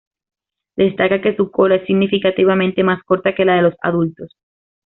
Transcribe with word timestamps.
Destaca 0.75 1.21
que 1.21 1.35
su 1.35 1.51
cola 1.51 1.75
es 1.75 1.85
significativamente 1.85 2.83
más 2.83 3.03
corta 3.03 3.35
que 3.35 3.45
la 3.45 3.57
de 3.57 3.61
los 3.61 3.75
adultos. 3.83 4.35